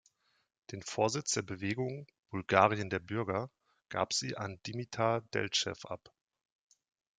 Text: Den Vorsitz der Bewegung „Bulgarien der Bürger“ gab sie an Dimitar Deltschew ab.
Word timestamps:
Den 0.71 0.81
Vorsitz 0.81 1.33
der 1.33 1.43
Bewegung 1.43 2.07
„Bulgarien 2.31 2.89
der 2.89 2.97
Bürger“ 2.97 3.51
gab 3.89 4.13
sie 4.13 4.35
an 4.35 4.59
Dimitar 4.65 5.21
Deltschew 5.31 5.77
ab. 5.89 6.11